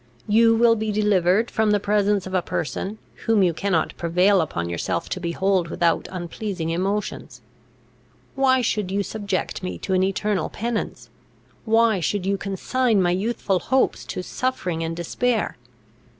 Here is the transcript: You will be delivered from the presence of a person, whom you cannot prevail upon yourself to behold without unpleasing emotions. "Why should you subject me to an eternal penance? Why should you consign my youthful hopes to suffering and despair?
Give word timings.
You 0.27 0.55
will 0.55 0.75
be 0.75 0.91
delivered 0.91 1.51
from 1.51 1.69
the 1.69 1.79
presence 1.79 2.25
of 2.25 2.33
a 2.33 2.41
person, 2.41 2.97
whom 3.27 3.43
you 3.43 3.53
cannot 3.53 3.95
prevail 3.97 4.41
upon 4.41 4.67
yourself 4.67 5.09
to 5.09 5.19
behold 5.19 5.67
without 5.67 6.07
unpleasing 6.11 6.71
emotions. 6.71 7.41
"Why 8.33 8.61
should 8.61 8.89
you 8.89 9.03
subject 9.03 9.61
me 9.61 9.77
to 9.77 9.93
an 9.93 10.01
eternal 10.01 10.49
penance? 10.49 11.11
Why 11.65 11.99
should 11.99 12.25
you 12.25 12.35
consign 12.37 12.99
my 12.99 13.11
youthful 13.11 13.59
hopes 13.59 14.03
to 14.05 14.23
suffering 14.23 14.83
and 14.83 14.95
despair? 14.97 15.55